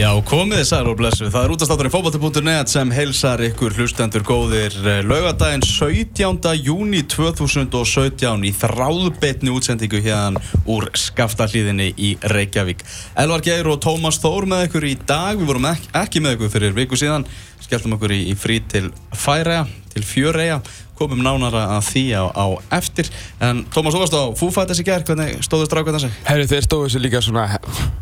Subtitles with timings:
[0.00, 1.26] Já, komið þessar og blessu.
[1.28, 4.72] Það er útastátturinn fókbalti.net sem heilsar ykkur hlustendur góðir
[5.04, 6.54] laugadaginn 17.
[6.56, 12.86] júni 2017 í þráðbeitni útsendingu hérna úr skaftarhlýðinni í Reykjavík.
[13.20, 15.36] Elvar Geir og Tómas Þór með ykkur í dag.
[15.36, 17.28] Við vorum ekki, ekki með ykkur fyrir viku síðan.
[17.60, 20.62] Skelltum ykkur í, í frí til Færæja, til Fjöreja
[21.00, 22.46] komum nánara að því á, á
[22.76, 23.08] eftir.
[23.40, 26.24] En Tómas, þú varst á Fúfætis í gerð hvernig stóðust rákvæðan þessi?
[26.28, 27.46] Herru, þeir stóðu þessu líka svona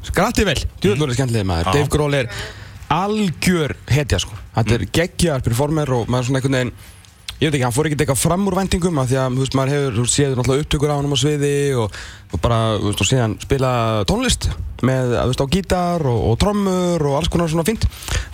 [0.09, 1.71] skratti vel, djúðlur er skemmtilega maður.
[1.77, 2.33] Dave Grohl er
[2.91, 6.75] algjör hetja sko, þetta er geggjar performer og maður svona einhvern veginn
[7.39, 9.57] ég veit ekki, hann fór ekkert eitthvað fram úr vendingum af því að, þú veist,
[9.59, 11.99] maður hefur, þú séð náttúrulega upptökur á hann á sviði og,
[12.35, 13.71] og bara, þú veist, og síðan spila
[14.11, 14.49] tónlist
[14.83, 17.87] með, þú veist, á gítar og, og trommur og alls konar svona fínt.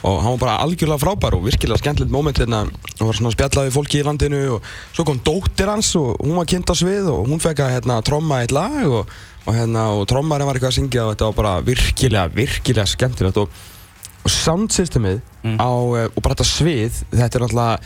[0.05, 2.63] Og hann var bara algjörlega frábær og virkilega skemmtilegt móment hérna.
[3.01, 6.49] Og var svona spjallaði fólki í landinu og svo kom dóttir hans og hún var
[6.49, 9.13] kynnt á svið og hún fekk að, hérna, tromma eitt lag og,
[9.45, 13.41] og hérna, og trommarinn var eitthvað að syngja og þetta var bara virkilega, virkilega skemmtilegt.
[13.45, 13.65] Og,
[14.25, 15.59] og soundsystemið Mm.
[15.61, 15.69] á,
[16.01, 17.81] eh, og bara þetta svið, þetta er náttúrulega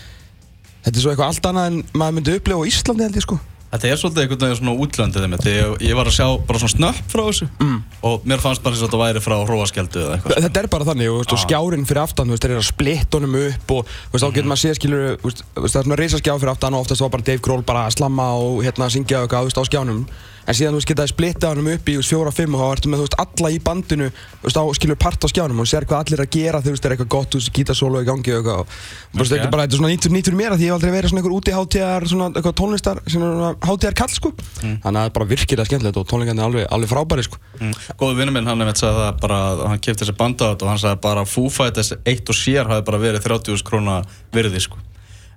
[0.85, 3.39] Þetta er svo eitthvað allt annað en maður myndi upplega á Íslandi held ég sko.
[3.69, 6.73] Þetta er svolítið einhvern veginn svona útlöndið þeim ég, ég var að sjá bara svona
[6.73, 7.49] snöpp frá þessu.
[7.61, 7.83] Mm.
[8.09, 10.41] og mér fannst bara eins og þetta væri frá hróaskjaldu eða eitthvað.
[10.47, 11.45] Þetta er bara þannig og, veist, og Ah.
[11.45, 14.79] skjárin fyrir aftan, þeir eru að splitta honum upp og veist, þá getur maður séð
[14.81, 17.63] skilur þú veist, það er svona reysaskjá fyrir aftan og oftast var bara Dave Grohl
[17.69, 20.01] bara að slamma og hérna syngja og eitthvað, á skjánum
[20.49, 22.91] en síðan þú veist, geta að splitta honum upp í fjóra, fimm og þá ertu
[22.91, 25.87] með, þú veist, alla í bandinu þú veist, á skilur part á skjánum og sér
[25.89, 28.33] hvað allir að gera þú veist, það er eitthvað gott, þú veist, gítarsólu í gangi
[28.33, 30.55] og eitthvað og þú veist, þetta er bara, þetta er svona nýtt, nýtt fyrir mér
[30.55, 34.11] að því ég hef aldrei verið svona einhver útiháttíðar, svona eitthvað tónlistar, svona hátíðar kall,
[34.15, 37.41] sko þannig að það er bara virkilega skemmtilegt og tónlingarnir er alveg, alveg frábæri, sko
[37.61, 37.77] mm.
[38.01, 40.83] Góðu vinnu minn, hann hefði sagði það bara hann kefti þessi banda át og hann
[40.83, 44.01] sagði bara Foo Fighters eitt og sér hafi bara verið 30.000 króna
[44.35, 44.81] virði sko.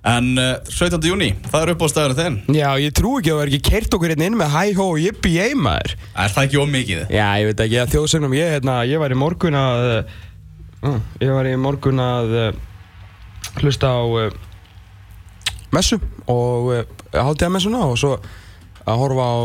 [0.02, 0.98] En uh, 17.
[1.06, 3.68] júni, það er upp á staðurinn þinn Já, ég trú ekki að það er ekki
[3.68, 7.02] kert okkur hérna inn með hæ-hó og yippie-yay maður Er það ekki ómikið?
[7.14, 11.30] Já, ég veit ekki að þjóðsögnum ég, hérna, ég var í morgun að uh, Ég
[11.30, 12.48] var í morgun að uh,
[13.60, 14.24] hlusta á uh,
[15.70, 16.82] messu og uh,
[17.14, 18.16] hátíðamessuna og svo
[18.82, 19.38] að horfa á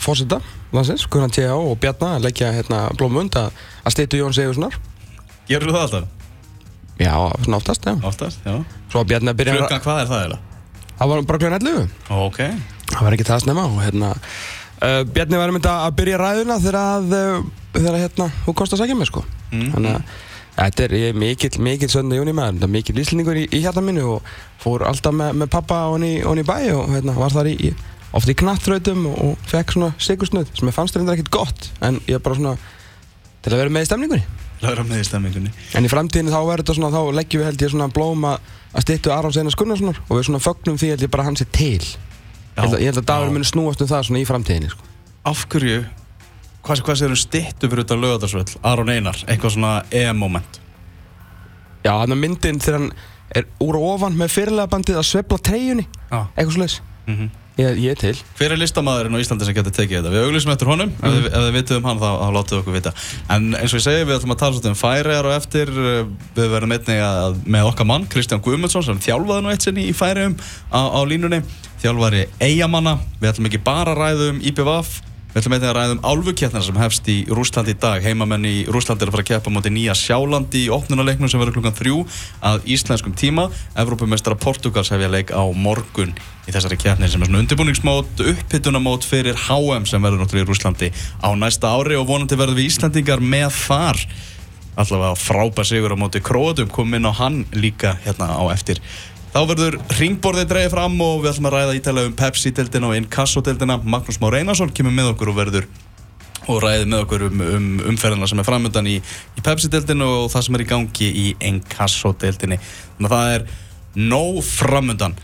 [0.00, 0.38] fósita
[0.72, 1.52] landsins, Gunnar T.A.
[1.52, 3.52] og Bjarna að leggja hérna blómund að,
[3.92, 4.80] stýttu Jón Sigurssonar
[5.50, 6.19] Gerur þú það alltaf?
[7.00, 7.96] Já, svona oftast, já.
[8.04, 8.56] Oftast, já.
[8.92, 10.40] Svo Bjarni að byrja Klukkan, hvað er það eiginlega?
[11.00, 12.40] Það var bara klukkan 11 Ok.
[12.90, 16.80] Það var ekki það snemma og hérna uh, Bjarni var einmitt að byrja ræðuna þegar
[16.80, 17.46] að uh,
[17.76, 19.24] þegar hérna hún að segja mig sko.
[19.50, 19.70] Mhm.
[19.74, 20.18] þannig að
[20.60, 23.62] þetta er ég, er mikill mikill sönda Jóni maður þetta er mikill íslendingur í, í
[23.64, 27.32] hjarta mínu og fór alltaf með, með pappa og hann í, bæ og hérna var
[27.32, 27.72] þar í, í
[28.16, 32.20] oft í knattrautum og, fekk svona sigursnuð sem ég fannst reyndar ekkert gott en ég
[32.24, 32.56] bara svona
[33.40, 34.24] til að vera með í stemningunni
[34.60, 37.64] Læra með í stemmingunni en í framtíðinu þá verður þetta svona þá leggjum við held
[37.64, 41.04] ég svona blóm að að styttu Arons Einars Gunnarssonar og við svona fögnum því held
[41.06, 41.86] ég bara að hann sé til.
[42.60, 44.86] Að, ég held að dagur muni snúast um það svona í framtíðinni sko.
[45.30, 45.80] Af hverju
[46.60, 48.58] Hvað, hvað séður um styttu fyrir utan lögadagsvöll?
[48.68, 50.58] Aron Einar, eitthvað svona EM-moment
[51.80, 52.90] Já, hann er myndin þegar hann
[53.32, 55.86] er úr og ofan með fyrirlega bandið að svepla treyjunni.
[56.10, 56.18] Já.
[56.34, 58.12] Eitthvað slúðis mm ég, ég til.
[58.38, 60.12] Hver er listamæðurinn á Íslandi sem getur tekið þetta?
[60.14, 62.76] Við auglýsum eftir honum, ef, þið, ef þið vitið um hann þá, þá látið okkur
[62.76, 62.94] vita.
[63.36, 65.74] En eins og ég segi, við ætlum að tala svolítið um færiðar og eftir.
[66.38, 69.94] Við verðum einnig að, með okkar mann, Kristján Guðmundsson sem þjálfaði nú eitt sinni í
[69.96, 70.38] færiðum
[70.72, 71.44] á, á línunni.
[71.80, 74.98] Þjálfari eigamanna, við ætlum ekki bara að ræða um IPVAF
[75.30, 78.02] Við ætlum einnig að ræða um álfukeppnina sem hefst í Rússlandi í dag.
[78.02, 81.60] Heimamenn í Rússlandi er að fara að keppa mútið Nýja Sjálandi í opnunarleiknum sem verður
[81.60, 82.00] klukkan þrjú
[82.50, 83.44] að íslenskum tíma.
[83.78, 86.16] Evrópumestara Portugals hefja leik á morgun
[86.50, 90.90] í þessari keppni sem er svona undirbúningsmót, upphittunamót fyrir HM sem verður náttúrulega í Rússlandi
[91.22, 94.02] á næsta ári og vonandi verður við Íslandingar með þar.
[94.80, 98.82] Allavega frábær sigur á móti Króatum, kom inn á hann líka hérna á eftir.
[99.30, 103.76] Þá verður ringborðið dreigið fram og við ætlum að ræða ítalega um Pepsi-deildina og Inkasso-deildina.
[103.86, 105.68] Magnús Már Einarsson kemur með okkur og verður
[106.50, 110.46] og ræðið með okkur um, um umferðina sem er framöndan í, í Pepsi-deildinu og það
[110.46, 112.58] sem er í gangi í Inkasso-deildinni.
[112.96, 113.44] Þannig að það er
[114.10, 115.14] nóg framöndan.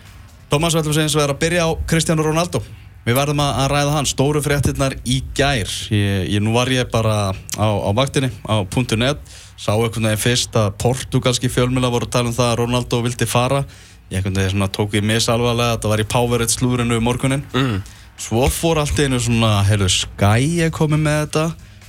[0.53, 2.63] Tómas, við ætlum að segja eins og er að byrja á Cristiano Ronaldo.
[3.07, 5.71] Við verðum að ræða hann, stóru fréttirnar í gær.
[5.95, 8.63] Ég, ég, nú var ég bara á, á vaktinni, á
[8.99, 9.19] .net,
[9.59, 13.31] sá einhvern veginn fyrst að portugalski fjölmjöla voru að tala um það að Ronaldo vildi
[13.31, 13.65] fara.
[14.11, 17.43] Ég einhvern veginn svona tók ég misalvarlega þetta var í Powerade slúrinu morgunin.
[17.53, 17.79] mm.
[18.17, 21.43] Svo fór allt í einu svona, heyrðu, Sky er komið með þetta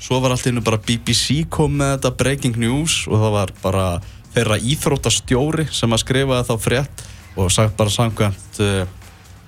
[0.03, 3.53] Svo var allt í einu bara BBC komið með þetta, Breaking News Og það var
[3.61, 3.85] bara
[4.35, 7.05] þeirra íþróttastjóri sem að skrifa þá frétt
[7.37, 8.83] Og sagt bara samkvæmt uh,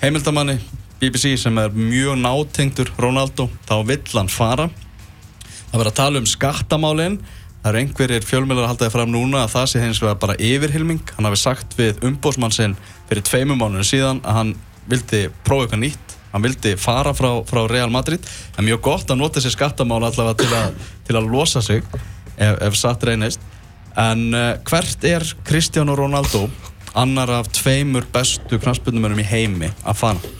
[0.04, 0.60] heimildamanni
[1.01, 4.69] BBC sem er mjög nátengdur Ronaldo Þá vill hann fara
[5.69, 7.19] Það verður að tala um skattamálin
[7.59, 10.35] Það eru einhverjir fjölmjölar að halda þið fram núna að það sé hins vegar bara
[10.39, 11.01] yfirhylming.
[11.17, 12.77] Hann hafi sagt við umbósmann sinn
[13.09, 14.53] fyrir tveimum mánuðin síðan að hann
[14.88, 16.15] vildi prófa eitthvað nýtt.
[16.31, 18.23] Hann vildi fara frá, frá Real Madrid.
[18.23, 20.79] Það er mjög gott að nota þessi skattamál allavega til að,
[21.09, 23.44] til að losa sig ef, ef satt reynist.
[24.00, 26.45] En uh, hvert er Cristiano Ronaldo
[26.95, 30.35] annar af tveimur bestu knastbundumönum í heimi að fara?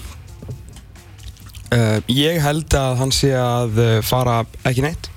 [1.70, 5.09] Uh, ég held að hann sé að uh, fara ekki neitt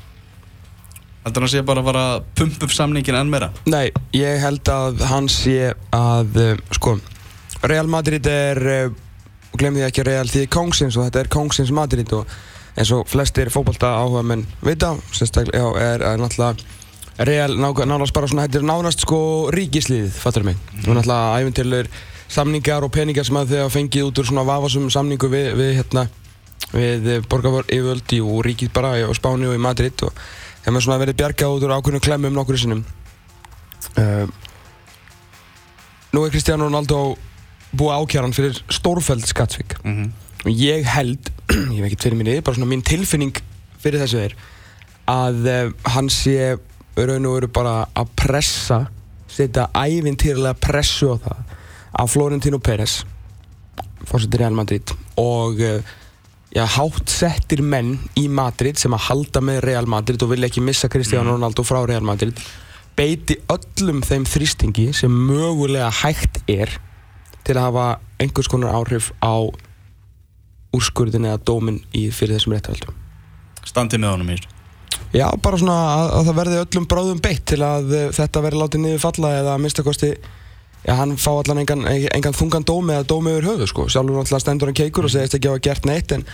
[1.22, 3.52] Heldur hann sé bara að fara að pumpa upp samningin enn meira?
[3.70, 6.96] Nei, ég held að hann sé að uh, sko,
[7.70, 9.02] Real Madrid er uh,
[9.52, 12.30] og glemði ekki Real því Kongsins og þetta er Kongsins Madrid og
[12.72, 16.80] eins og flestir fókbalta áhuga menn vita sérstaklega, já, er, er náttúrulega
[17.28, 19.20] Real nánast bara svona, þetta er nánast sko
[19.52, 20.86] ríkislið, fattur mig mm.
[20.86, 21.90] og náttúrulega æfintilur
[22.32, 25.74] samningar og peningar sem að þau hafa fengið út úr svona vafasum samningu við, við
[25.82, 26.06] hérna
[26.72, 30.16] við borgarvör yfirvöldi og ríkið bara á Spáni og í Madrid og
[30.64, 32.84] þeim er svona verið bjargað út úr ákveðinu klemmum nokkur sinnum.
[33.98, 34.26] Uh,
[36.12, 37.14] Nú er Cristiano Ronaldo
[37.72, 40.10] búið ákjæran fyrir stórfæld skattsvík Mm -hmm.
[40.44, 41.30] og ég held,
[41.76, 43.32] ég veit ekki fyrir minni bara svona mín tilfinning
[43.78, 44.34] fyrir þessu er
[45.08, 46.58] að uh, hann sé
[46.96, 48.86] raun og veru bara að pressa
[49.28, 51.38] setja ævintýrlega pressu á það
[51.92, 53.04] af Florentino Pérez
[54.04, 54.92] fórsettir Real Madrid.
[55.16, 55.80] Og uh,
[56.52, 60.64] já, hátt settir menn í Madrid sem að halda með Real Madrid og vilja ekki
[60.64, 62.38] missa Cristiano Ronaldo frá Real Madrid
[62.98, 66.72] beiti öllum þeim þrýstingi sem mögulega hægt er
[67.42, 67.86] til að hafa
[68.22, 69.48] einhvers konar áhrif á
[70.72, 72.98] úrskurðin eða dómin í fyrir þessum réttarhaldum.
[73.66, 74.58] Standið með honum í þessu.
[75.12, 78.62] Já, bara svona að, að það verði öllum bráðum beitt til að uh, þetta verði
[78.62, 80.12] látið niður falla eða að minnstakosti
[80.82, 83.84] Já, hann fá allan engan, engan þungan dómi eða dómi yfir höfu, sko.
[83.92, 86.24] Sjálfur alltaf stendur hann keikur og segist ekki að hafa gert neitt, en,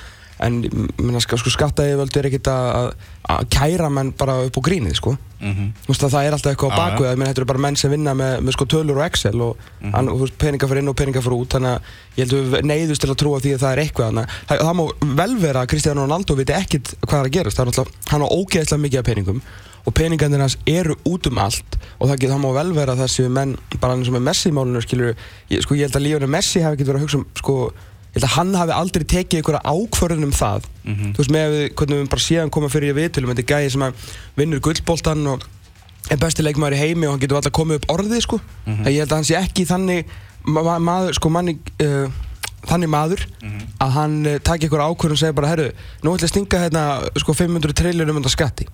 [0.40, 0.56] en
[0.96, 2.94] minna, sko, skattaðið er ekkert að,
[3.28, 5.16] að kæra menn bara upp á grínið, sko.
[5.38, 5.68] Mm -hmm.
[5.84, 6.96] Þú veist að það er alltaf eitthvað á já.
[6.98, 9.92] það þetta eru bara menn sem vinna með, með sko tölur og Excel og Mhm.
[9.92, 11.80] hann, þú veist, peningar fyrir inn og peningar fyrir út, þannig að
[12.16, 14.30] ég held að við neyðust til að trúa því að það er eitthvað, þannig að
[14.48, 17.62] það, það má vel vera að Cristiano Ronaldo viti ekkit hvað er að gerast, það
[17.62, 19.42] er alltaf, hann á ógeðslega mikið af peningum
[19.88, 23.02] og peningarnir hans eru út um allt og það, get, það má vel vera að
[23.06, 25.14] þessi menn, bara eins og með Messi-málunum, skilur,
[25.50, 27.56] ég, sko, ég held að Lionel Messi hafi ekkert verið að hugsa um, sko,
[28.08, 31.10] ég held að hann hafi aldrei tekið einhverja ákvörðun um það, Mhm.
[31.14, 33.72] þú veist, með við, hvernig við bara síðan koma fyrir í viðtölum, þetta er gæði
[33.74, 34.06] sem að
[34.36, 35.42] vinnur gullboltan og
[36.10, 38.84] er besti leikmaður í heimi og hann getur alltaf komið upp orðið, sko, Mhm.
[38.84, 40.04] það ég held að hann sé ekki þannig
[40.44, 42.08] ma ma maður, sko, manni, uh,
[42.68, 43.60] þannig maður Mhm.
[43.80, 46.58] að hann uh, taki einhverja ákvörðun og segja bara, herru, nú ætla ég að stinga
[46.64, 46.84] hérna,
[47.20, 48.66] sko, 500 triljónum undan skatti.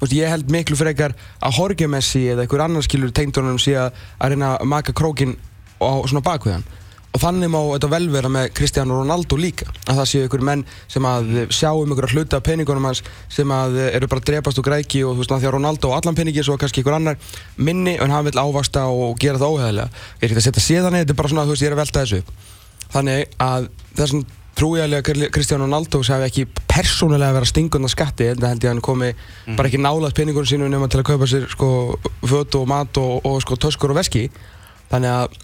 [0.00, 1.14] Veist, ég held miklu frekar
[1.44, 5.36] að Jorge Messi eða einhver annar skilur tengdunum sé að, að reyna að maka krókin
[5.76, 6.68] á svona bakvið hann.
[7.10, 10.62] Og þannig má þetta vel vera með Cristiano Ronaldo líka að það séu einhver menn
[10.88, 14.60] sem að sjá um einhverja hluta af peningunum hans sem að eru bara að drepast
[14.62, 17.00] og græki og þú veist að því að Ronaldo á allan peningi svo kannski einhver
[17.00, 17.18] annar
[17.58, 21.00] minni en hann vil ávasta og gera það óheðilega ég er ekki að setja séðan
[21.00, 22.22] þetta er bara svona þú veist ég er að velta þessu
[22.94, 23.70] þannig að
[24.60, 28.50] þessum trúiðarlega Cristiano Ronaldo sem hefði ekki persónulega verið að stinga undan skatti en það
[28.52, 29.10] held ég að hann komi
[29.56, 31.70] bara ekki nálað peningunum sínum nema til að kaupa sér sko
[32.28, 34.28] föt og mat og, og sko töskur og veski.
[34.90, 35.38] Þannig að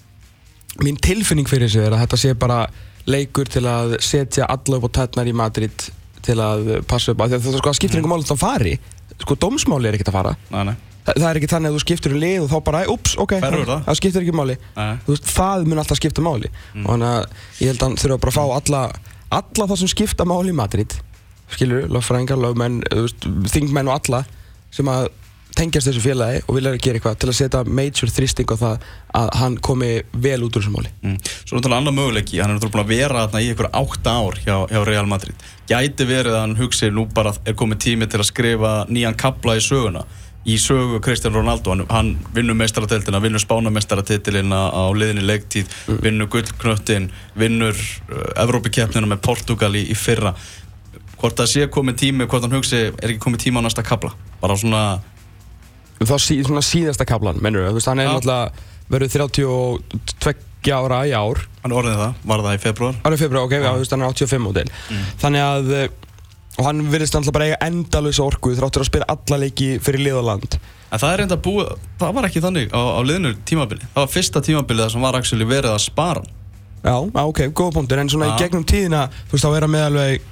[0.84, 2.66] mín tilfinning fyrir þessu er að þetta sé bara
[3.06, 5.88] leikur til að setja alla upp á tætnar í Madrid
[6.26, 8.74] til að passa upp að það sko, skiptir einhver mál að það fari.
[9.16, 10.36] Sko dómsmáli er ekkert að fara.
[10.52, 10.76] Nei, nei.
[10.76, 13.34] Þa, það er ekki þannig að þú skiptir um lið og þá bara, ups, ok,
[13.42, 13.74] það?
[13.88, 14.56] það skiptir ekki máli
[15.06, 16.50] veist, það mun alltaf skipta máli
[16.82, 17.28] og þannig að
[17.62, 18.82] ég held að hann þurfa bara að fá alla
[19.40, 20.98] alla það sem skipta máli í Madrid
[21.54, 24.24] skilur, þú veist, þingmenn og alla
[24.74, 25.08] sem að
[25.56, 28.86] tengjast þessu félagi og vilja gera eitthvað til að setja major þrýsting á það
[29.20, 31.16] að hann komi vel út úr þessu máli Mm.
[31.46, 34.38] Svo náttúrulega annar möguleiki, hann er náttúrulega búin að vera þarna í ykkur átta ár
[34.42, 35.44] hjá, hjá Real Madrid.
[35.70, 39.56] Gæti verið að hann hugsi nú bara er komið tími til að skrifa nýjan kapla
[39.56, 40.02] í söguna.
[40.46, 45.72] Í sögu Cristiano Ronaldo, hann, hann vinnur meistarateltina, vinnur spánamestaratitilina á liðinni leiktíð,
[46.04, 50.36] vinnur gullknöttin, vinnur uh, Evrópikeppnina með Portugal í, í fyrra.
[51.18, 54.12] Hvort það sé komið tími, hvort hann hugsi er ekki komið tími á næsta kapla.
[54.38, 54.84] Bara svona,
[55.98, 57.74] þá sí, svona síðasta kaplan, mennur þú?
[57.80, 58.50] Veist, hann er náttúrulega
[58.92, 61.42] verið 32 ára í ár.
[61.64, 62.98] Hann er orðið það, var það í februar.
[63.02, 64.68] árið februar, ok, já, þú veist, hann er 85 mótil
[65.22, 65.72] þannig að
[66.56, 70.20] og hann virðist alltaf bara eiga endalösa orku þráttur að spila alla leiki fyrir lið
[70.22, 73.88] og land En það er reynda búið, það var ekki þannig á, á liðinu tímabili.
[73.90, 76.22] Það var fyrsta tímabili það sem var actually verið að spara.
[76.86, 78.32] Já, ok, góða punktur, en svona Já.
[78.36, 80.28] í gegnum tíðina, þú veist, þá vera með alveg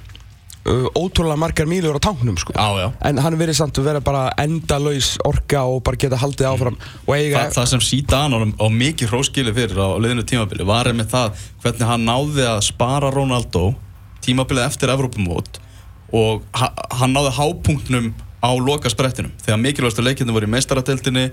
[0.71, 2.55] uh, ótrúlega margar mílur á tanknum, sko.
[2.55, 2.87] Já, já.
[3.09, 7.11] En hann verið samt að vera bara endalaus orka og bara geta haldið áfram og
[7.17, 7.49] eiga...
[7.49, 11.91] Þa, það sem Zidane á, mikið hróskili fyrir á liðinu tímabili var með það hvernig
[11.91, 13.73] hann náði að spara Ronaldo
[14.23, 15.59] tímabilið eftir Evrópumót
[16.15, 18.09] og ha, hann náði hápunktnum
[18.45, 21.25] á loka sprettinum þegar mikilvægastu leikinu voru í meistaradeildinni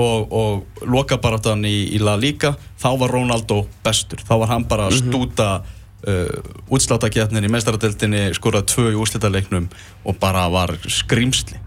[0.00, 4.22] og, og loka baráttan í, í La Liga þá var Ronaldo bestur.
[4.24, 9.68] Þá var hann bara að stúta uh, útslátaketnin í meistaradeildinni skorað tvö í úrslitaleiknum
[10.06, 11.60] og bara var skrimsli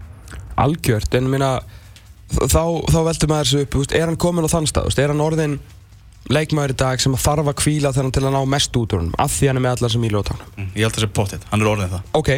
[0.56, 1.58] algjört, en minna
[2.32, 5.58] þá, þá veldur maður þessu upp, er hann komin á þann stað, er hann orðin
[6.32, 8.94] leikmaður í dag sem að þarf að kvíla þegar hann til að ná mest út
[8.96, 10.48] úr hann, af því hann er með allar sem í lótanum.
[10.56, 12.08] Mm, Ég held að það sé potið, hann er orðin það.
[12.18, 12.30] Ok,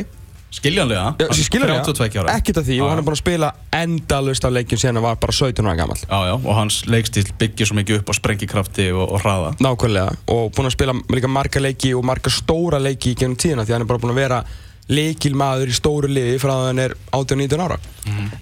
[0.49, 3.21] Skiljanlega, Já, hann er skiljanlega, 32 ára ekkert af því og hann er búin að
[3.21, 5.99] spila endalust af leikjum síðan hann var bara 17 ára gammal.
[6.00, 10.17] Já, já, og hans leikstíl byggir svo mikið upp á sprengikrafti og, og hraða Nákvæmlega,
[10.33, 13.76] og búin að spila líka marga leiki og marga stóra leiki í gennum tíðina því
[13.76, 14.40] hann er bara búin að vera
[14.88, 17.76] leikilmaður í stóru liði frá að hann er 18-19 ára.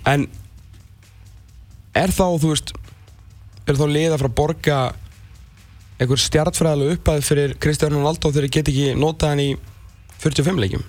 [0.06, 0.28] En
[1.96, 2.74] er þá, þú veist,
[3.66, 4.80] er þá liða frá að borga
[5.96, 9.50] einhver stjartfræðilega uppæð fyrir Kristján Ronaldo þegar þeir get ekki notað hann í
[10.22, 10.84] 45 leikjum?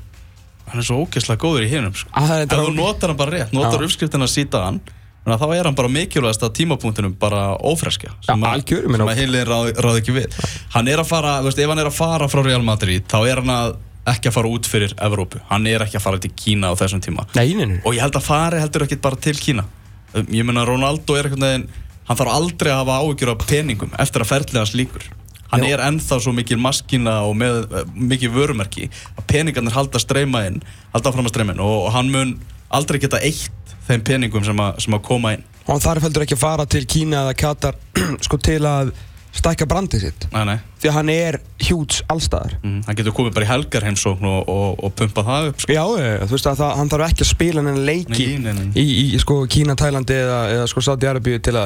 [0.68, 2.10] Hann er svo ógeðslega góður í hinum sko.
[2.20, 3.88] Er Ef þú notar hann bara rétt, notar Já.
[3.88, 8.14] uppskriftina að síta hann þannig að þá er hann bara mikilvægast að tímapunktinum bara ófreskja
[8.26, 10.38] sem, Já, að- heilin ráð, ráð ekki við.
[10.76, 13.42] Hann er að fara, veist, ef hann er að fara frá Real Madrid þá er
[13.42, 13.76] hann að
[14.08, 17.02] ekki að fara út fyrir Evrópu, hann er ekki að fara til Kína á þessum
[17.04, 17.26] tíma.
[17.36, 19.66] Nei, og ég held að fari heldur ekki bara til Kína.
[20.16, 21.68] Um, ég meina Ronaldo er veginn
[22.08, 25.04] hann þarf aldrei að hafa áhyggjur af peningum eftir að ferðlega hans líkur
[25.52, 25.74] hann Já.
[25.78, 30.62] er ennþá svo mikil maskina og með uh, mikil vörumerki að peningarnir halda streyma inn
[30.94, 32.36] halda fram að streyma inn og, og hann mun
[32.70, 36.24] aldrei geta eitt þeim peningum sem, að- sem að koma inn Og hann þarf heldur
[36.24, 37.76] ekki að fara til Kína eða Katar
[38.26, 38.94] sko til að
[39.38, 40.24] stækka brandið sitt.
[40.34, 40.56] nei, nei.
[40.82, 42.54] Því að hann er hjúts allstaðar.
[42.64, 45.76] Mm, hann getur komið bara í helgarheimsókn og, og, og pumpa það upp sko.
[45.76, 48.56] Já, eh, þú veist að það, hann þarf ekki að spila henni leiki Nei.
[48.80, 51.60] Í, í sko Kína, Tælandi eða, eða sko Saudi Arabíu til,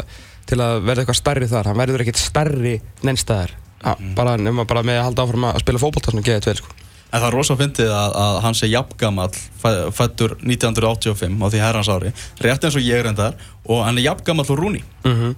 [0.50, 2.74] til að verða eitthvað stærri þar hann verður ekkert stærri
[3.08, 4.14] nennstæðar mm.
[4.18, 6.80] bara nema bara með að halda áfram að spila fótbolta svona geðið tveil sko
[7.12, 11.60] En það er rosa fyndið að, að hann sé jafngamall fæ- fæddur 1985 á því
[11.60, 13.36] herrans ári rétt eins og ég reyndar
[13.68, 15.34] og hann er jafngamall og Rúni mm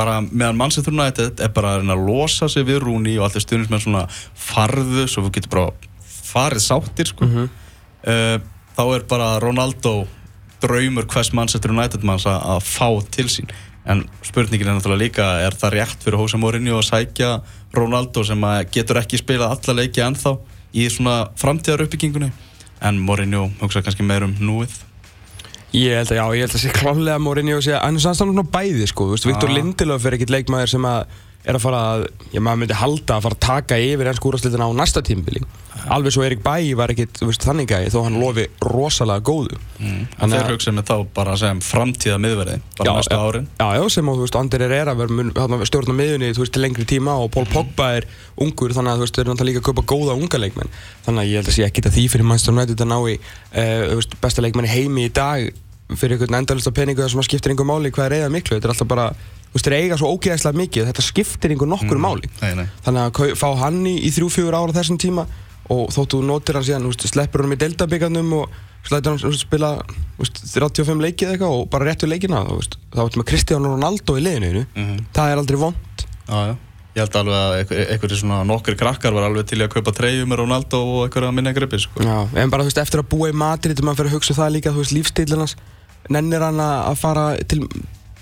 [0.00, 3.82] bara meðan Manchester United er bara að að losa sig við Rúni og allir stuðnismenn
[3.84, 4.04] svona
[4.38, 5.90] farðu svo við getum bara
[6.30, 7.26] farið sáttir sko.
[7.26, 7.48] Mhm.
[8.06, 8.36] uh,
[8.76, 10.06] þá er bara Ronaldo
[10.62, 13.50] draumur hvers Manchester United manns að, að fá til sín
[13.90, 17.30] en spurningin er náttúrulega líka er það rétt fyrir Jose Mourinho að sækja
[17.74, 18.44] Ronaldo sem
[18.74, 20.36] getur ekki spilað alla leiki ennþá
[20.78, 22.30] í svona framtíðar uppbyggingunni
[22.86, 24.72] en Mourinho hugsa kannski meir um núið.
[25.76, 28.46] Ég held að já, ég held að sé klálega Mourinho sé hann er samt svona
[28.46, 29.54] bæði sko, Viktor Ah.
[29.58, 33.26] Lindelöf er ekkert leikmaður sem að er að fara að, ég maður myndi halda að
[33.26, 35.40] fara að taka yfir enn skúraslitina á næsta tímbili
[35.88, 39.56] alveg svo Erik Bæi var ekkert, þú veist, þannig gæði þó hann lofi rosalega góðu.
[39.80, 40.02] Mm.
[40.20, 43.46] þeir að- hugsa með þá bara sem framtíða miðverði bara næsta já, árin.
[43.56, 46.62] Já, já, sem og þú veist, Ander er að vera stjórna miðunni, þú veist, til
[46.62, 48.04] lengri tíma og Paul Pogba er
[48.36, 50.70] ungur, þannig að þú veist, þeir eru náttúrulega líka að kaupa góða unga leikmenn.
[51.06, 53.16] Þannig að ég held að sé ekkit að því fyrir Manchester United að ná í
[53.16, 54.00] uh,
[59.50, 62.66] þú veist, þeir eiga svo ógeðslega mikið, þetta skiptir einhver nokkur máli nei, nei.
[62.86, 65.26] þannig að fá hann í, í þrjú, fjögur ára þessum tíma
[65.70, 68.54] og þóttu notir hann síðan, veist, sleppur hann í deltabíkarnum og
[68.86, 69.72] slætir hann veist, spila
[70.18, 74.64] veist, 35 leikið eitthvað og bara réttu leikina þá ertu með Cristiano Ronaldo í liðinu
[74.74, 75.06] Mhm.
[75.14, 76.56] það er aldrei vond já.
[76.90, 80.24] Ég held alveg að einhver- einhverjir svona nokkri krakkar var alveg til að kaupa treyju
[80.26, 82.02] með Ronaldo og einhverja minna grippi sko.
[82.02, 84.50] Já, en bara þú veist, eftir að búa í Madrid maður fyrir að hugsa það
[84.56, 85.54] líka, þú veist, lífstílinn hans
[86.10, 87.60] nennir hann að fara til,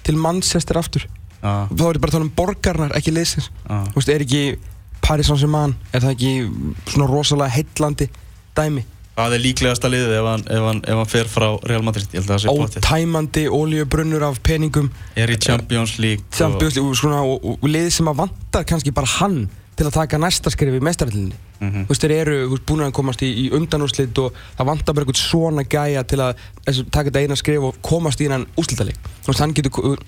[0.04, 1.06] til Manchester aftur
[1.42, 3.50] Já, þá er ég bara að tala um borgarnar, ekki liðsins.
[3.68, 3.76] Já.
[3.92, 4.42] þú veist, er ekki
[5.00, 6.32] Paris Saint-Germain er það ekki
[6.90, 8.08] svona rosalega heitlandi
[8.58, 8.84] dæmi?
[9.18, 12.06] Það er líklegasta liðið ef hann, ef, hann, ef hann fer frá Real Madrid.
[12.14, 14.90] Ég held að það sé potið ótæmandi oljubrunnur af peningum.
[15.18, 18.92] Er í Champions League Champions League og, svona, og, og lið sem að vantar kannski
[18.94, 21.88] bara hann til að taka næsta skrif í mestarallinni Mhm.
[21.88, 24.94] þú veist þeir eru þú veist, búin að komast í, í undanúrslit og það vantar
[24.94, 26.36] bara eitthvað svona gæja til að
[26.68, 29.00] þessu, taka þetta eina skrif og komast í hennan úrslitaleik.
[29.24, 29.98] Þú veist hann getur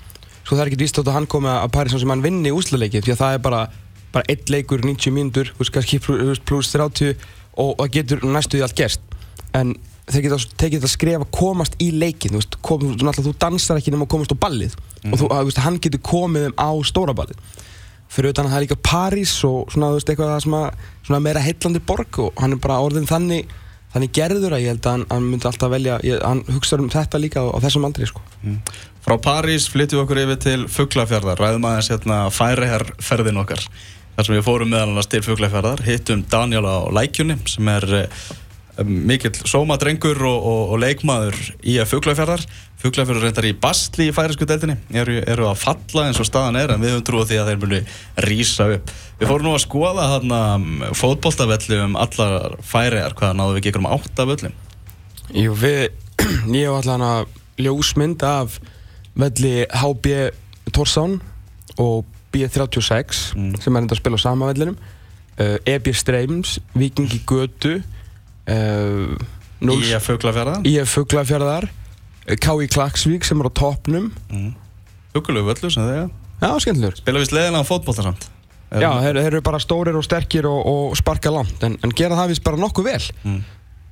[0.50, 3.04] sko það er ekki víst þótt að hann komi að Paris sem hann vinni úrslitaleiki
[3.06, 3.60] því að það er bara
[4.10, 7.14] bara eitt leikur 90 mínútur kannski plus, plus 30
[7.62, 9.14] og það getur næstu því allt gerst
[9.54, 9.76] en
[10.10, 14.06] þeir geta þetta skref að komast í leikin þú kom, þú, þú dansar ekki nema
[14.08, 14.76] að komast á ballið.
[15.06, 17.42] Og þú, að, þú veist, hann getur komið þeim á stóra ballið.
[18.10, 20.46] Fyrir utan að það er líka París og svona, veist, eitthvað að
[21.06, 23.54] svona meira heillandi borg og hann er bara orðin þannig
[23.94, 26.90] þannig gerður að ég held að hann, hann myndi alltaf velja ég, hann hugsa um
[26.92, 28.22] þetta líka á, á þessum aldri sko.
[28.44, 28.60] Mm.
[29.04, 33.64] Frá París flyttum við okkur yfir til Fuglafjörðar Ræðum aðeins hérna færiherrferðin okkar
[34.16, 38.24] Þar sem við fórum meðal annars til Fuglafjörðar Hittum Daniel á lækjunni sem er uh,
[38.86, 42.44] mikill sómadrengur og, og, og leikmaður í að Fuglafjörðar
[42.80, 44.78] Fuglafjörðar reyndar í bastli í færisku deildinni.
[44.96, 47.58] Eru, eru að falla eins og staðan er en við höfum trúið því að þeir
[47.60, 47.80] muni
[48.24, 48.92] rísa upp.
[49.20, 50.38] Við fórum nú að skoða þarna
[50.96, 54.54] fótboltavelli um allar færiðar hvaða náðu við gegnum átta völlum?
[55.36, 55.82] Jú, við,
[56.54, 58.56] hef allan að ljósmynd af
[59.20, 60.16] velli HB
[60.72, 61.18] Torsán
[61.76, 63.54] og B36 Mm.
[63.60, 64.76] sem er enda að spila á sama vellinum.
[65.40, 67.80] EB Streims, Vikingi Götu
[68.50, 71.68] í að Fuglafjörðar IF Fuglafjörðar
[72.30, 72.66] K.I.
[72.70, 74.10] Klaksvík sem er á toppnum.
[75.16, 76.96] Hugulegu völlu sem þegar Já, skemmtilegur.
[76.96, 78.26] Spila vist leðilega fótbolta samt?
[78.70, 82.16] Já, þeir, þeir eru bara stórir og sterkir og, og sparka langt en, en gera
[82.16, 83.02] það vist bara nokkuð vel.
[83.26, 83.40] Mm.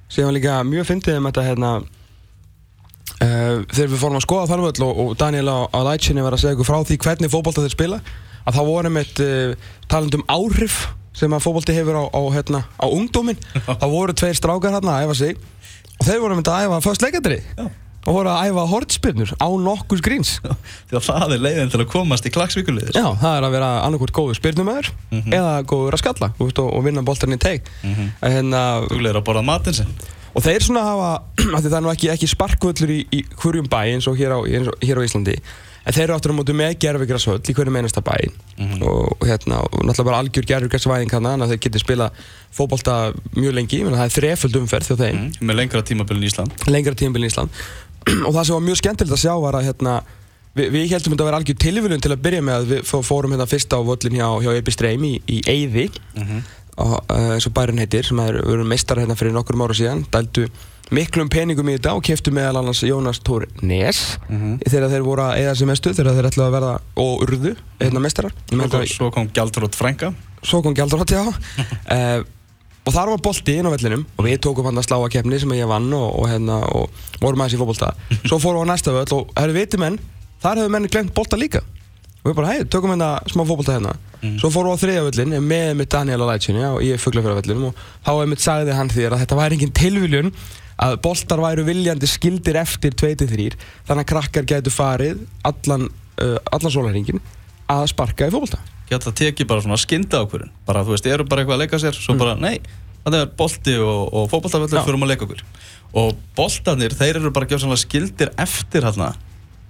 [0.09, 4.63] síðan var líka mjög fyndið um þetta hérna uh, þegar við fórum að skoða þar
[4.65, 7.65] völl og, og Daniel á, á lætsinni var að segja ykkur frá því hvernig fótbolta
[7.67, 7.99] þeir spila
[8.47, 10.79] að þá vorum við uh, talandi um áhrif
[11.17, 15.09] sem að fótbolti hefur á, á, hérna, á ungdómin þá voru tveir strákar hérna að
[15.09, 15.37] æfa sig.
[15.99, 17.39] Og þeir voru myndið að æfa fyrst leikandri
[18.09, 20.37] og voru að æfa hortspyrnur á nokkus gríns.
[20.89, 23.71] Því að það er leiðin til að komast í klagsvíkuliðis Já, það er að vera
[23.85, 25.33] annarkvæmt góður spyrnumöður Mhm.
[25.35, 28.09] eða góður að skalla þú veist, og, og vinna boltarinn í teig Mhm.
[28.23, 29.91] hérna, Huglegir að borða matinn sinn.
[30.37, 31.11] Og þeir svona hafa
[31.67, 35.01] það er nú ekki, ekki sparkvöllur í, í hverjum bæ eins og hér á, hér
[35.01, 35.37] á Íslandi
[35.87, 38.17] en þeir eru áttur á móti með gerfigrasvöll í hverjum einasta bæ.
[38.59, 38.83] Mhm.
[38.83, 42.11] og, hérna, og náttúrulega bara algjör gerfigrasvæðing hann þannig að þeir geti spila
[42.55, 42.97] fótbolta
[43.37, 43.83] mjög lengi.
[43.85, 45.19] Það er þreföld umferð hjá þeim.
[45.19, 45.49] Mm.
[45.49, 46.53] Með lengra tímabilin í Ísland.
[46.69, 47.51] Lengra tímabil í Ísland.
[48.27, 49.97] Og það sem var mjög skemmtilegt að sjá var að hérna,
[50.57, 53.03] við, við heldum þetta að vera algjör tilvílun til að byrja með að við fó-
[53.07, 55.89] fórum hérna fyrst á völlin hjá, hjá Ebi Streim í, í Eyði.
[56.79, 59.75] Og, uh, eins og bærin heitir sem er, við erum meistar hérna fyrir nokkur ára
[59.75, 60.45] síðan dældu
[60.95, 64.19] miklum peningum í þetta og keftu meðal annars Jónas Tór Nes.
[64.29, 64.59] Mhm.
[64.65, 68.01] þegar þeir voru að eða sem mestu þegar þeir ætlaðu að verða og urðu hérna
[68.01, 68.33] meistarar.
[68.51, 70.15] Ég Svo svo kom Gjaldrótt Frænka.
[70.43, 71.25] Svo kom Gjaldrótt já.
[71.29, 72.25] Uh,
[72.89, 75.57] og þar var bolti inn á vellinum og við tókum hann að sláa keppni sem
[75.59, 76.89] ég vann og, og, hérna, og
[77.21, 77.93] vorum aðeins í fótbolta.
[78.25, 79.99] Svo fórum við á næsta völl og herri viti menn
[80.41, 81.61] þar hefur menni glemt bolta líka.
[82.25, 83.93] Og við bara hei, tökum hérna smá fótbolta hérna.
[84.41, 87.39] Svo fórum við á þriðja völlin með mitt Daniel á lætsinni og ég fuggla fyrir
[87.43, 90.33] vellinum og þá einmitt sagði hann þér að þetta væri engin tilviljun
[90.79, 93.49] að boltar væru viljandi skildir eftir 2-3
[93.89, 95.89] þannig að krakkar gætu farið allan,
[96.23, 97.23] uh, allan sólarringin
[97.69, 98.61] að sparka í fótbolta.
[98.89, 101.97] Geta tekið bara svona skynda ákvörðin Bara þú veist, eru bara eitthvað að leika sér
[101.99, 102.55] Svo bara, nei,
[103.05, 104.31] þetta er bolti og, og
[104.81, 104.85] Já.
[104.87, 105.43] Fyrir að leika okkur.
[105.99, 109.11] Og boltarnir, þeir eru bara gjöfsanlega skildir eftir hérna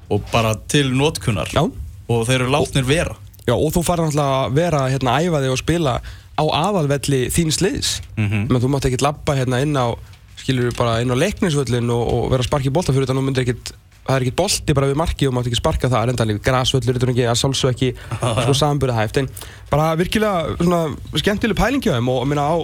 [0.09, 1.51] Og bara til notkunar.
[1.51, 1.65] Já.
[2.09, 3.17] Og þeir eru látnir vera.
[3.49, 5.93] Já, og þú farir náttúrulega að vera hérna að æfa þig og spila
[6.39, 8.47] á aðalvelli þín sliðis Mhm.
[8.53, 9.99] menn þú mátt ekkert labba hérna inn á
[10.43, 13.25] skilur bara inn á leiknisvöllin og, og vera að sparka í bolta fyrir þetta nú
[13.27, 13.73] myndir ekkert
[14.09, 16.97] það er ekkert bolti bara við marki og mátt ekki sparka það enda líka grasvöllur,
[16.97, 17.91] þetta er ekki að sjálfsög ekki
[18.45, 19.29] sko samanbyrða hæft en
[19.69, 22.57] bara virkilega svona skemmtileg pælingi á þeim og minna á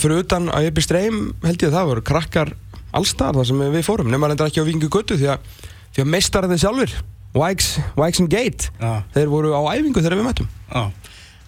[0.00, 2.54] fyrir utan að ég byrst streym held ég að það voru krakkar
[2.96, 5.44] allstar þar sem við fórum nema reyndar ekki á Vingu Götu því að,
[5.92, 6.96] því að meistarðið sjálfur
[7.36, 7.76] Wags,
[8.20, 9.04] and Gate Já.
[9.12, 10.88] þeir voru á æfingu þegar við mættum Já.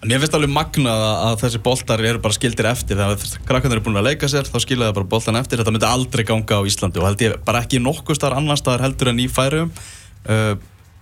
[0.01, 2.97] En ég finnst alveg magnað að, þessi boltar eru bara skildir eftir.
[2.97, 5.61] Þegar krakkarnir eru búin að leika sér þá skilja það bara boltan eftir.
[5.61, 8.87] Þetta myndi aldrei ganga á Íslandi og held ég bara ekki nokkuð staðar annar staðar
[8.87, 10.55] heldur en í færiðum uh,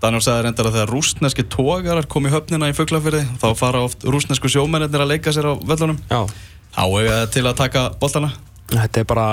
[0.04, 4.06] Daniel sagði reyndar að þegar rústneski tógarar kom í höfnina í Fuglafyrði þá fara oft
[4.08, 5.98] rústnesku sjómennir að leika sér á völlunum.
[6.10, 8.30] Þá er það til að taka boltana?
[8.72, 9.28] Þetta er bara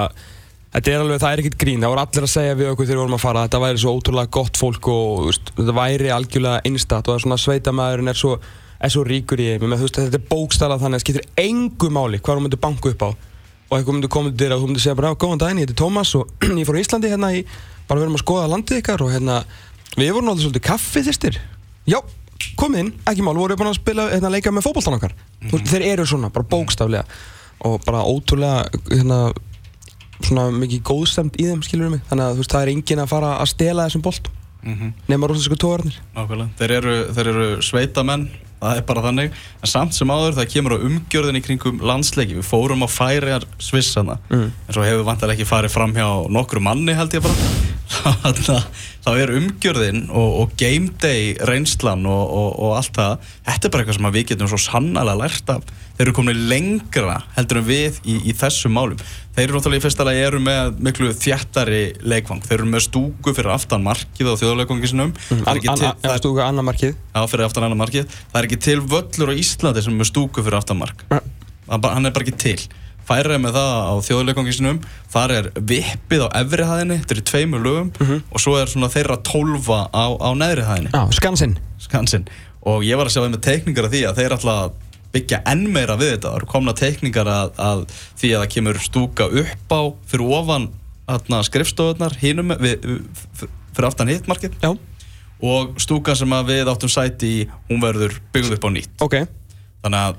[0.77, 2.99] Þetta er alveg, það er ekkert grín, það voru allir að segja við okkur þegar
[2.99, 6.11] við vorum að fara að þetta væri svo ótrúlega gott fólk og veist, þetta væri
[6.13, 8.33] algjörlega einstatt og það er svona sveitamæðurinn er svo,
[8.81, 11.91] er svo ríkur í meina, þú veist, þetta er bókstæla þannig að það skiptir engu
[11.93, 13.11] máli hvað þú myndir banka upp á.
[13.67, 15.79] Og eitthvað myndir koma til þér og þú myndir segja bara, góðan daginn, ég heiti
[15.81, 17.41] Tómas og ég fór á Íslandi hérna í,
[17.89, 19.41] bara við erum að skoða landið ykkar og hérna,
[19.97, 21.41] við vorum alveg svolítið kaffi þyrstir,
[21.89, 21.99] já,
[22.61, 25.17] komið inn, ekki mál, voru búin að spila, hérna, leika með fótboltan okkar,
[25.49, 27.03] þú veist, þeir eru svona, bara bókstaflega
[27.67, 29.21] og bara ótrúlega, hérna,
[30.25, 32.03] svona mikið góðstemt í þeim skilur mig.
[32.09, 34.31] Þannig að þú veist það er engin að fara að stela þessum bolt
[34.67, 36.49] mm nema rúsnesku tógarnir Nákvæmlega.
[36.59, 38.25] Þeir eru, þeir eru sveitamenn,
[38.67, 39.31] það er bara þannig.
[39.63, 42.37] En samt sem áður það kemur á umgjörðin í kringum landsleiki.
[42.41, 44.51] Við fórum á færiðar svissana, Mm.
[44.69, 47.35] en svo hefur vantar ekki farið fram hjá nokkru manni held ég bara.
[49.07, 53.75] Þá er umgjörðin og, og game day reynslan og, og, og allt það, þetta er
[53.75, 55.75] bara eitthvað sem við getum svo sannlega lært af.
[55.97, 58.99] Þeir eru komin lengra heldur en við í, í þessum málum.
[59.37, 62.43] Þeir eru náttúrulega í fyrsta lagi eru með miklu þjættari leikvang.
[62.45, 65.15] Þeir eru með stúku fyrir aftan markið á þjóðleikvangi sinum.
[65.29, 65.71] Þú veist,
[66.45, 68.11] annar markið Já, fyrir aftan annar markið.
[68.33, 71.07] Það er ekki til völlur á Íslandi sem er með stúku fyrir aftan mark.
[71.71, 72.59] Hann er bara ekki til.
[73.07, 74.81] Færið með það á þjóðleikongisinum,
[75.13, 79.21] þar er vippið á efri hæðinni, þetta er tveimur lögum og svo er svona þeirra
[79.23, 81.55] tólfa á, á neðri hæðinni, Já, skansinn.
[81.79, 82.27] Skansinn.
[82.67, 84.75] Og ég var að sjá með teikningar af því að þeir að
[85.15, 86.33] byggja enn meira við þetta.
[86.33, 87.85] Það eru komna teikningar að, að
[88.19, 90.69] því að það kemur stúka upp á fyrir ofan
[91.47, 94.73] skrifstofunar fyrir aftan hitt markið Já,
[95.47, 98.97] og stúkan sem við áttum sæti í hún verður byggð upp á nýtt.
[99.05, 99.17] Ok.
[99.85, 100.17] Þannig að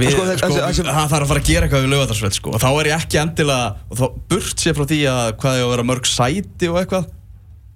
[0.00, 2.54] við, Sko, sko, það þarf að fara að gera eitthvað við lögatarsveld sko.
[2.56, 5.64] og þá er ég ekki endilega og þá burt sér frá því að hvað er
[5.64, 7.08] að vera mörg sæti og eitthvað.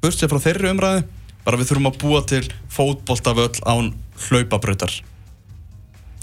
[0.04, 1.04] Burt sér frá þeirri umræði
[1.44, 3.90] bara við þurfum að búa til fótboltavöll án
[4.28, 4.94] hlaupabrautar.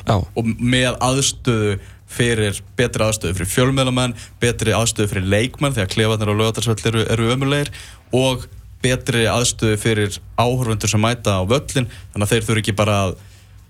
[0.09, 1.75] Og með aðstöðu
[2.11, 7.29] fyrir betri aðstöðu fyrir fjölmiðlamenn, betri aðstöðu fyrir leikmenn að klefarnir og lögatarsvöld eru, eru
[7.35, 7.71] ömulegir
[8.17, 8.47] og
[8.83, 13.13] betri aðstöðu fyrir áhörfundur sem mæta á völlin þannig að þeir þurfi ekki bara að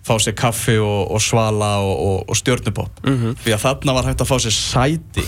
[0.05, 3.37] fá sér kaffi og, og svala og, og, stjórnubopp mm -hmm.
[3.43, 5.25] því að þarna var hægt að fá sér sæti.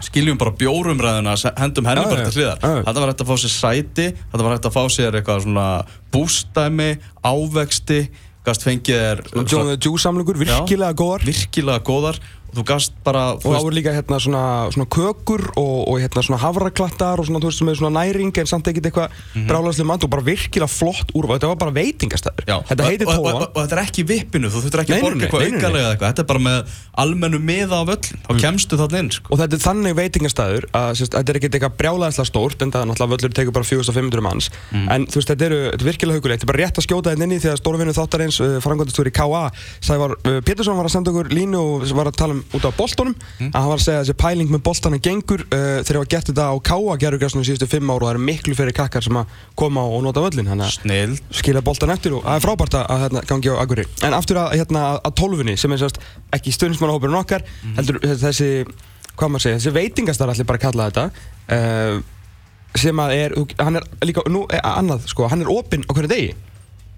[0.00, 2.58] Skiljum bara bjórumræðuna hendum henni bara til hliðar.
[2.60, 5.84] þetta var hægt að fá sér sæti þetta var hægt að fá sér eitthvað svona
[6.12, 8.08] bústæmi, ávexti.
[8.44, 11.24] Gast fengið er John the Jew samlingur, virkilega góðar.
[11.26, 12.20] Virkilega góðar
[12.56, 16.40] þú gast bara og það voru líka hérna svona, svona kökur og, og hérna svona
[16.42, 19.48] havraklattar og svona þú veist sem er svona næring en samt ekkert eitthvað mm -hmm.
[19.50, 23.42] brálaðslega mann og bara virkilega flott úr þetta var bara veitingastæður þetta heitir tóan og,
[23.42, 26.22] og, og þetta er ekki vippinu þú þurftur ekki að borga eitthvað aukarlega eitthvað þetta
[26.22, 26.58] er bara með
[26.96, 28.40] almennu miða á völlin þá mm.
[28.40, 29.28] kemstu það inn sko.
[29.32, 32.80] og þetta er þannig veitingastæður að sérst, þetta er ekkert eitthvað brálaðslega stórt en það
[32.82, 34.88] er náttúrulega völlur tegur bara 4500 manns mm.
[34.94, 37.12] en þú veist þetta eru þetta er virkilega hugulegt þetta er bara rétt að skjóta
[37.12, 39.42] þetta inn í því að stórvinu þáttarins uh, frangvöldastúri K.A.
[39.84, 42.70] Sævar uh, Pétursson var að senda okkur línu og var að tala um út á
[42.76, 43.50] boltónum mm.
[43.50, 46.10] að hann var að segja að þessi pæling með boltana gengur uh, þegar það var
[46.14, 49.20] gert þetta á káa gerðugrassunum síðustu fimm ára og það eru miklu fyrir kakkar sem
[49.20, 53.22] að koma og nota völlin Snill skilja boltan eftir og það er frábært að hérna,
[53.28, 56.02] gangi á aguri en aftur að, hérna, að tólfunni sem er sérst
[56.36, 57.78] ekki stundismannahópurinn okkar mm.
[57.80, 58.50] heldur þessi,
[59.14, 61.08] hvað maður segja, þessi veitingastar allir bara kalla þetta
[61.56, 62.04] uh,
[62.76, 66.12] sem að er, hann er líka, nú er annað sko, hann er opinn á hverju
[66.12, 66.34] degi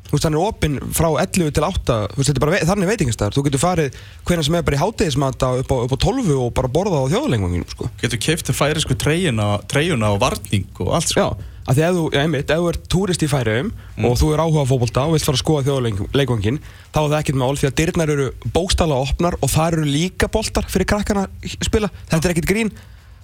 [0.09, 2.90] Þú veist, hann er opinn frá 11 til 8, þú veist, þetta er bara þannig
[2.92, 3.37] veitingastæðar.
[3.37, 6.73] Þú getur farið hverja sem er bara í hátegismata upp, upp á 12 og bara
[6.73, 7.90] borða á þjóðlengvanginu, sko.
[8.01, 11.29] Getur keift færisku treyjuna, treyjuna og varning og allt, sko.
[11.29, 14.07] Já, af því að þú, ég einmitt, ef þú ert túrist í færiðum mm.
[14.09, 16.61] og þú er áhuga fókbólta og vilt fara að skoða þjóðlengvangin,
[16.94, 19.88] þá er það ekkert með ál því að dyrnar eru bókstala opnar og það eru
[19.92, 21.27] líka bóltar fyrir krakkana
[21.61, 21.92] spila.
[22.09, 22.73] Þetta er ekkert grín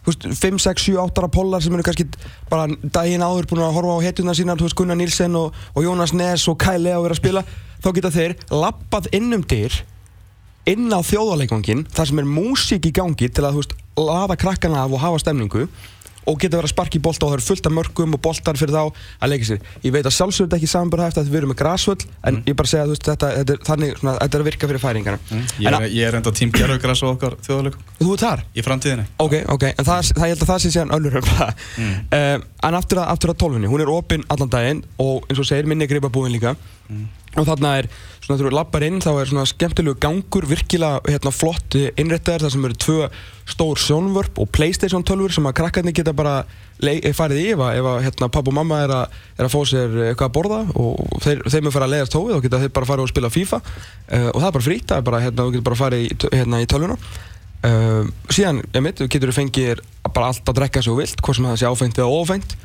[0.04, 2.06] 5, 6, 7, 8 ára pollar sem eru kannski
[2.50, 6.48] bara daginn áður búin að horfa á hetjuna sína Gunnar Nílsen og, og Jónas Ness
[6.48, 7.44] og Kai Leo verið að spila
[7.84, 9.72] þá geta þeir lappað innum dyr
[10.68, 14.94] inn á þjóðarleikvangin þar sem er músík í gangi til að veist, laða krakkana af
[14.96, 15.66] og hafa stemningu
[16.24, 18.58] og geta verið að sparka í bolta og það eru fullt af mörgum og boltar
[18.60, 18.82] fyrir þá
[19.20, 19.70] að leika sér.
[19.84, 22.42] Ég veit að sjálfsögðu ekki samanbörðahæft að við erum með græsvöld en mm.
[22.48, 25.22] ég bara segja að þetta, þetta, er, þannig, svona, þetta er að virka fyrir færingarna.
[25.30, 25.42] Mm.
[25.64, 27.90] Ég, er, ég er enda tím gerðugræs og okkar þjóðalegum.
[28.00, 28.44] Þú er þar?
[28.54, 29.06] Í framtíðinni.
[29.24, 31.66] Ok, ok, en það, það, ég held að það sé síðan öllur um það.
[31.74, 31.98] Mm.
[32.20, 35.48] Um, en aftur að, aftur að tólfunni, hún er opinn allan daginn og eins og
[35.48, 36.54] segir minni gripabúin líka
[36.88, 37.04] mm.
[37.34, 37.88] Og þarna er
[38.24, 42.68] svona þú lappar inn þá er svona skemmtilegu gangur virkilega hérna, flott innrættar þar sem
[42.68, 43.08] eru tvö
[43.50, 46.44] stór sjónvörp og Playstation 12 sem að krakkarnir geta bara
[46.80, 50.26] farið í ef að, hérna, papp og mamma er að, er að fá sér eitthvað
[50.28, 53.04] að borða og þeir, þeim er farið að leiðast tóið og geta þeir bara farið
[53.04, 53.60] og spila FIFA.
[53.60, 56.10] Uh, og það er bara frít, það er bara, hérna, þú getur bara farið í,
[56.34, 56.98] hérna, í tölvuna.
[57.64, 61.46] Uh, síðan, ég mitt, þú getur fengið bara allt að drekka svo vilt, hvort sem
[61.48, 62.56] það sé áfengt eða ofengt,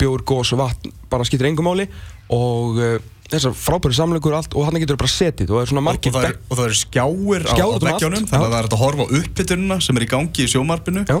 [0.00, 1.86] bjór, gós vatn bara skýtir engum máli.
[2.34, 2.96] Og uh,
[3.28, 6.54] þessar frábæri samleikur og allt og hann getur bara setið og það er og, og
[6.56, 9.98] það eru skjáir á, á veggjónum þannig að það er að horfa á uppbytununa sem
[9.98, 11.18] er í gangi í sjómarpinu Já.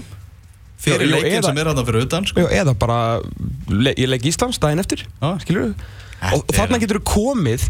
[0.80, 2.44] fyrir leikin sem er að það fyrir utan sko.
[2.44, 2.98] Já, eða bara
[3.68, 5.04] le, í leik Íslands daginn eftir
[5.44, 5.74] skilur við
[6.32, 7.68] og, og þarna getur þú komið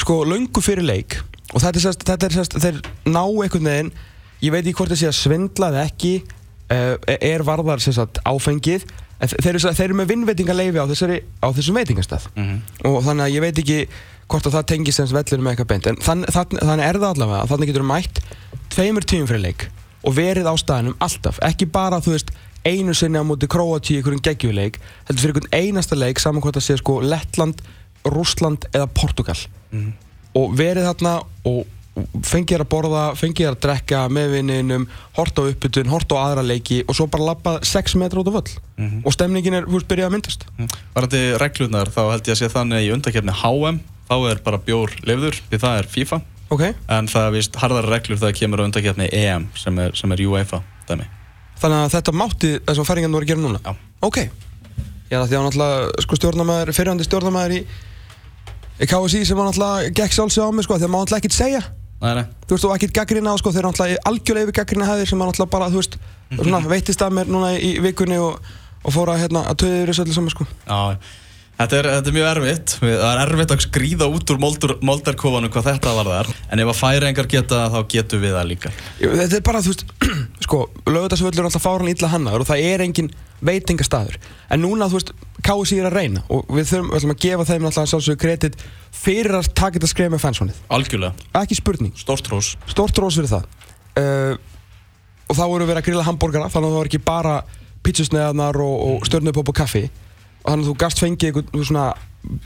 [0.00, 1.20] sko laungu fyrir leik.
[1.50, 2.80] Og þetta er sérst, þetta er sérst þeir
[3.10, 3.92] ná einhvern veginn
[4.40, 6.12] ég veit ekki hvort það sé að svindla eða ekki
[6.72, 8.86] uh, er varðar sérst áfengið
[9.20, 12.88] þeir eru, þeir eru með vinnveitingaleifi á, á þessum veitingastað mm -hmm.
[12.88, 13.80] og þannig að ég veit ekki
[14.30, 17.10] hvort að það tengist eins vellur með eitthvað beint en þann, þann, þannig er það
[17.10, 18.20] allavega að þannig getur við mætt
[18.70, 19.66] tveimur tíum fyrir leik
[20.00, 22.30] og verið á staðinum alltaf, ekki bara þú veist
[22.64, 24.78] einu sinni á móti Kroatíu í einhverjum geggjuleik
[25.08, 27.60] heldur fyrir einhvern einasta leik saman hvort að sé sko Lettland,
[28.04, 29.36] Rúsland eða Portugal
[29.70, 29.92] mm -hmm.
[30.34, 35.42] og verið þarna og fengið þér að borða, fengið þér að drekka með vinninum, horta
[35.42, 38.52] á uppbytun, horta á aðra leiki og svo bara lappa 6 metra út af völl
[38.76, 39.00] mm -hmm.
[39.04, 40.68] og stemningin er húst byrjað að myndast mm.
[40.94, 44.58] Var þetta reglunar þá held ég að sé þannig í undakefni HM þá er bara
[44.58, 46.72] bjór lefður því það er FIFA okay.
[46.88, 50.20] en það er vist harðar reglur þegar kemur á undakefni EM sem er, sem er
[50.20, 51.04] UEFA dæmi.
[51.60, 53.60] Þannig að þetta mátti þessum færingan voru að gera núna?
[53.64, 54.16] Já Ok,
[55.10, 57.64] já því að náttúrulega sko, stjórnamaður, fyrirhandi stjórnamaður í
[58.80, 61.36] í KSI sem var náttúrulega gekk sjálfsög á mig sko því að maður náttúrulega ekkert
[61.36, 61.60] segja
[62.00, 62.26] Nei, nei.
[62.48, 65.20] Þú veist, og ekkert gaggrina á sko, þeir eru náttúrulega algjörlega yfir gaggrina hæðir sem
[65.20, 66.44] er náttúrulega bara, þú veist, mm -hmm.
[66.44, 68.40] svona, veitist að mér núna í vikunni og,
[68.84, 70.46] og fóra hérna að töðir þessu öllu saman sko.
[70.64, 70.96] Já,
[71.60, 74.38] þetta er, þetta er mjög erfitt, það er erfitt að skrýða út úr
[74.80, 78.70] moldarkofanum hvað þetta var þar, en ef að færingar geta þá getum við það líka.
[79.00, 79.84] Þetta er bara, þú veist,
[80.46, 83.12] sko, lögutarsvöldur er alltaf fáran illa hannaður og það er engin
[83.44, 84.16] veitingastæður,
[84.48, 85.12] en núna, þú veist,
[85.46, 88.60] KSI er að reyna og við þurfum við að gefa þeim alltaf sjálfsögur kredit
[88.92, 90.60] fyrir að taka þetta skref með fansvonið.
[90.76, 91.28] Algjörlega.
[91.40, 91.94] Ekki spurning.
[91.96, 92.54] Stort rós.
[92.70, 93.48] Stort rós fyrir það.
[94.00, 94.34] Uh,
[95.30, 97.34] og þá voru við að grilla hambúrgara þannig að það var ekki bara
[97.86, 101.88] pizzasneðanar og, og stjórnupopp og kaffi og þannig að þú gast fengið eitthvað svona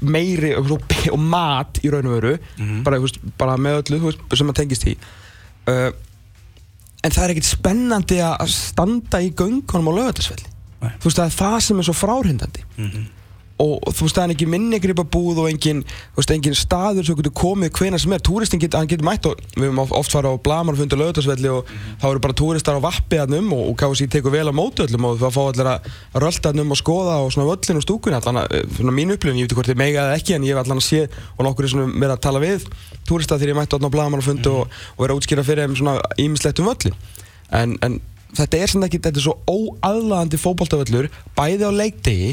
[0.05, 2.83] meiri og, mat í raun og veru mm -hmm.
[2.87, 4.97] bara, veist, bara með öllu veist, sem maður tengist í
[5.69, 5.91] uh,
[7.05, 10.54] en það er ekkert spennandi að standa í göngunum á lögatarsvelli
[10.85, 10.95] Nei.
[11.01, 12.67] þú veist það er það sem er svo fráhrindandi.
[13.63, 15.85] Og þú veist það er ekki minnigripa búð og engin,
[16.17, 19.39] veist, engin staður sem getur komið hvena sem er, túristin getur, hann getur mætt og
[19.55, 21.71] við höfum oft farið á blamarfundi lögatarsvelli og
[22.03, 24.83] þá eru bara túristar á vappi hann um og, og KFC tekur vel á móti
[24.83, 27.79] öllum og það fá allir að að rölda hann um og skoða og svona völlin
[27.79, 30.19] og stúkunni allan að, eh, svona mín upplifin, ég veit ekki hvort þið mega eða
[30.19, 31.05] ekki en ég hef allan að sé
[31.39, 32.67] og nokkur er svona verið að tala við
[33.07, 34.67] túristar þegar ég mætti á blamarfundi og,
[34.99, 36.99] og verið að útskýra fyrir þeim svona ímislegt um völlin
[37.55, 38.01] en, en
[38.39, 42.33] þetta er svona ekki, þetta er svo óaðlaðandi fótboltavöllur bæði á leikdegi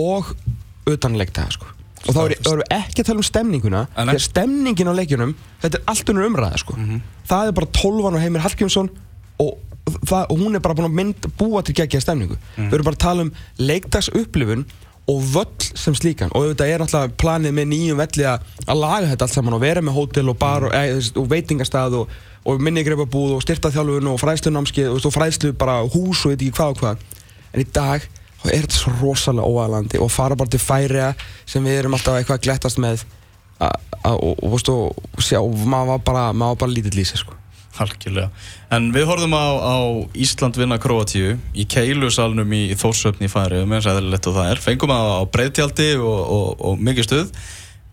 [0.00, 0.34] og
[0.86, 1.72] utan leikdaga sko.
[2.06, 5.36] og þá erum er við ekki að tala um stemninguna því að stemningin á leikjunum
[5.64, 6.78] þetta er allt unnur umræða sko.
[7.26, 8.90] það er bara tólvan og Heimir Hallgrímsson
[9.42, 9.58] og,
[10.12, 12.38] og hún er bara búin að mynd, búa til geggja stemningu.
[12.56, 14.64] Við erum bara að tala um leikdags upplifun
[15.06, 16.32] og völl sem slíkan.
[16.34, 19.84] Og auðvitað er náttúrulega planið með nýjum velli að, laga þetta allt saman og vera
[19.84, 24.92] með hótel og bar og, e, og veitingastað og, og minnigrepabúð og styrtaþjálfun og fræðslunámskið
[24.92, 27.04] og, fræðslu bara hús og ekki hvað og hvað
[27.52, 28.04] en í dag
[28.42, 31.12] þá er þetta svo rosalega óæðlandi og fara bara til færiða
[31.48, 33.02] sem við erum alltaf eitthvað að glettast með
[33.58, 37.34] a, a, og, og, og, og maður var bara, bara lítill í sig sko.
[37.82, 38.30] Algjörlega.
[38.72, 39.76] En við horfum á, á
[40.16, 44.52] Ísland vinna Kroatíu í keilusalnum í, í Þórsöfni í færi og meðan sæðilegt og það
[44.52, 44.62] er.
[44.64, 47.42] Fengum á breyðtjaldi og, og, og mikið stuð.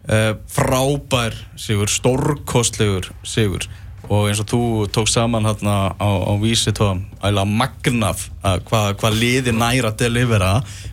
[0.03, 3.67] Uh, frábær sigur, stórkostlegur sigur
[4.09, 4.59] og eins og þú
[4.93, 10.01] tók saman hérna á, á vísi tóðum ægilega magnaf að hvað hva liði næra að
[10.03, 10.49] delivera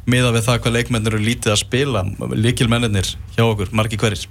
[0.06, 2.04] miða við það hvað leikmennir eru lítið að spila.
[2.34, 4.28] Líkilmennir hjá okkur, margi hverjir?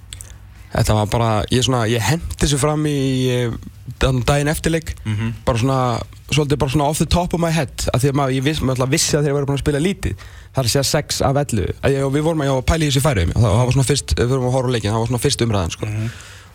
[0.69, 2.95] Þetta var bara, ég, svona, ég hendi þessu fram í
[3.33, 3.53] eh,
[3.99, 5.31] daginn eftirleik Mhm.
[5.45, 8.35] bara svona, svolítið bara svona off the top of my head að því að maður,
[8.37, 10.13] ég viss, maður vissi að þeir eru búin að spila lítið.
[10.53, 13.01] Það er að 6 af 11 að ég, og við vorum að, pæla í þessu
[13.01, 15.41] færiðum það, það var svona fyrst, við vorum að horfa leikin, það var svona fyrst
[15.41, 15.87] umræðan sko.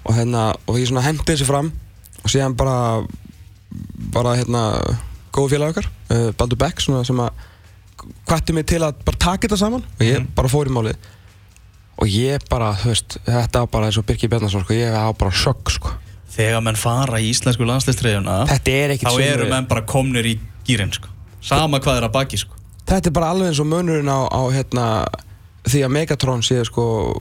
[0.05, 1.73] og hérna, og ég hendi þessu fram
[2.25, 2.77] og síðan bara
[4.15, 4.63] bara hérna
[5.35, 7.43] góðu félag okkar, uh, Baldur Beck svona, sem að
[8.29, 11.11] hvatti mig til að bara taka þetta saman og ég bara fór í málið
[12.03, 15.15] og ég bara, þú veist, þetta var bara eins og Birkir Bjarnason, sko, ég var
[15.19, 15.93] bara sjokk, sko.
[16.35, 20.33] Þegar menn fara í íslensku landslistreyjuna Þetta er þá eru menn bara komnir í
[20.67, 21.07] gýrin sko.
[21.45, 22.59] sama hvað er að baki sko.
[22.89, 24.87] Þetta er bara alveg eins og munurinn á, á hérna,
[25.69, 27.15] því að Megatron sé, sko,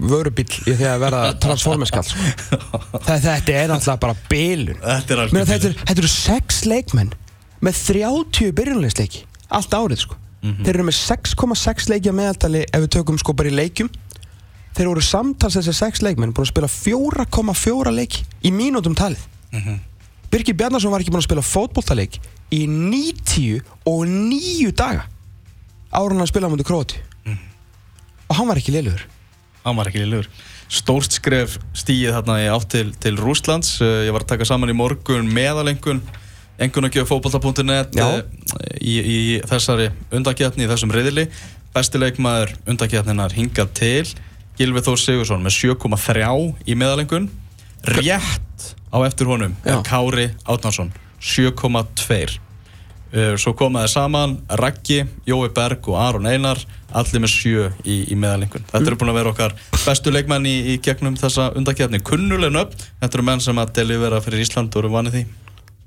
[0.00, 2.80] vörubíl í því að vera transformerskall, sko.
[3.06, 4.80] Þetta, er náttúrulega bara bilun.
[4.80, 7.12] Þetta er er, eru sex leikmenn
[7.60, 10.18] með 30 byrjunleisleiki allt árið sko.
[10.64, 13.90] þeir eru með 6,6 leiki að meðaltali ef við tökum sko bara í leikjum.
[14.76, 19.22] Þeir eru samtals þessi sex leikmenn búin að spila 4,4 leiki í mínútum talið.
[20.30, 22.20] Birgir Bjarnason var ekki búin að spila fótboltaleik
[22.54, 23.60] í 90
[23.90, 25.08] og 9 daga
[25.90, 27.00] hann að spila á mútið Króti
[28.30, 29.02] og hann var ekki liðlugur
[29.64, 30.28] hann var ekki liður
[30.70, 34.72] stórt skref stíið þarna í átt til, til Rúslands Uh, ég var að taka saman
[34.72, 36.02] í morgun meðalengun
[36.60, 38.06] engunagjöf fótbolta.net Já.
[38.06, 41.28] uh, í, í þessari undakjarni, í þessum reyðili
[41.74, 44.06] besti leikmaður undakjarninar hingað til
[44.60, 46.26] Gilvi Þór Sigursson með 7,3
[46.68, 47.30] í meðalengun.
[47.96, 49.54] Rétt á eftir honum.
[49.86, 50.90] Kári Átnarsson
[51.22, 52.49] 7,2 Uh,
[53.10, 56.60] svo komaði saman Raggi, Jói Berg og Aron Einar
[56.94, 60.56] allir með sjö í, í meðalengun þetta eru búin að vera okkar bestu leikmenn í,
[60.72, 64.84] í gegnum þessa undakefni kunnuleg nöfn, þetta eru menn sem að delivera fyrir Ísland og
[64.84, 65.24] eru vanið því.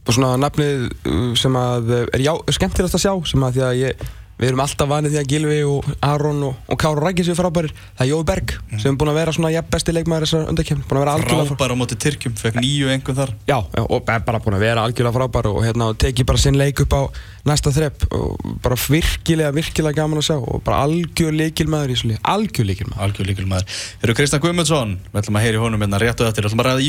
[0.04, 3.78] Og svona nafnið uh, sem að er já, skemmtilegt að sjá sem að því að
[3.80, 4.08] ég,
[4.44, 7.72] við erum alltaf vanið því að Gilvi og Aron og, og Kára Rækki séu frábærir.
[7.96, 11.48] Það er Jói Berg sem er búin að vera svona jafn besti leikmaður þessar algjörlega
[11.54, 13.32] frábær á móti Tyrkjum, fekk nýju engun þar.
[13.48, 16.44] Já, já, og er bara búin að vera algjörlega frábær og hérna og teki bara
[16.44, 17.02] sinn leik upp á
[17.48, 22.08] næsta þrepp og bara virkilega, virkilega gaman að sjá og bara algjör leikilmaður í þessu
[22.12, 23.66] lið algjör leikilmaður algjör líkilmaður
[24.04, 26.82] Eru Kristján Guðmundsson, við ætlum að heyri honum hérna réttu eftir, við ætlum að ræða